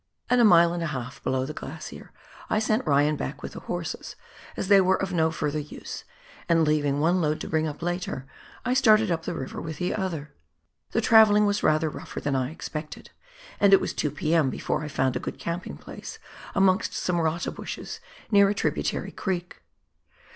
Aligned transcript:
At 0.31 0.39
a 0.39 0.43
mile 0.43 0.73
and 0.73 0.81
a 0.81 0.87
half 0.87 1.21
below 1.23 1.45
the 1.45 1.53
glacier, 1.53 2.11
I 2.49 2.57
sent 2.57 2.87
Ryan 2.87 3.17
back 3.17 3.43
with 3.43 3.51
the 3.51 3.59
horses, 3.59 4.15
as 4.57 4.67
they 4.67 4.81
were 4.81 4.99
of 4.99 5.13
no 5.13 5.29
further 5.29 5.59
use, 5.59 6.05
and 6.49 6.65
leaving 6.67 6.99
one 6.99 7.21
load 7.21 7.39
to 7.41 7.47
bring 7.47 7.67
up 7.67 7.83
later, 7.83 8.25
I 8.65 8.73
started 8.73 9.11
up 9.11 9.25
the 9.25 9.35
river 9.35 9.61
with 9.61 9.77
the 9.77 9.93
other. 9.93 10.33
The 10.89 11.01
travelling 11.01 11.45
was 11.45 11.61
rather 11.61 11.87
rougher 11.87 12.19
than 12.19 12.35
I 12.35 12.49
expected, 12.49 13.11
and 13.59 13.73
it 13.73 13.79
was 13.79 13.93
two 13.93 14.09
p.m. 14.09 14.49
before 14.49 14.83
I 14.83 14.87
found 14.87 15.15
a 15.15 15.19
good 15.19 15.37
camping 15.37 15.77
place 15.77 16.17
amongst 16.55 16.95
some 16.95 17.21
rata 17.21 17.51
bushes 17.51 17.99
near 18.31 18.49
a 18.49 18.55
tributary' 18.55 19.11
creek. 19.11 19.61